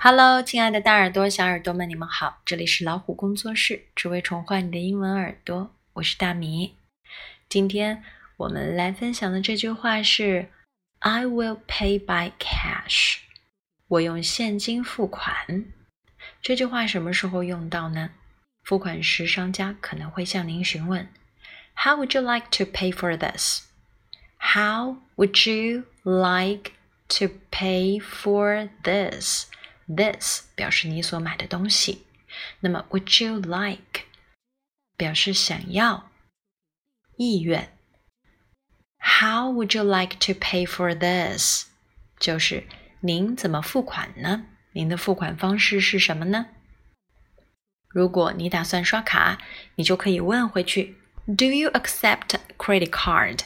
[0.00, 2.40] Hello，亲爱的大耳朵、小耳朵们，你们好！
[2.44, 5.74] 这里是老虎工作室，只为宠坏你的英文耳朵。
[5.94, 6.76] 我是大米。
[7.48, 8.04] 今天
[8.36, 10.50] 我们来分享的这句话是
[11.00, 13.16] "I will pay by cash"，
[13.88, 15.64] 我用现金付款。
[16.40, 18.10] 这句话什么时候用到呢？
[18.62, 21.08] 付款时，商家可能会向您询问
[21.74, 23.64] "How would you like to pay for this?"
[24.38, 26.70] How would you like
[27.08, 29.46] to pay for this?
[29.88, 32.06] This 表示你所买的东西。
[32.60, 34.02] 那么，Would you like
[34.96, 36.10] 表示想要、
[37.16, 37.72] 意愿。
[38.98, 41.66] How would you like to pay for this？
[42.18, 42.66] 就是
[43.00, 44.44] 您怎么付款呢？
[44.72, 46.46] 您的付款方式是什么呢？
[47.88, 49.38] 如果你打算刷卡，
[49.76, 53.40] 你就可以问回去：Do you accept credit card？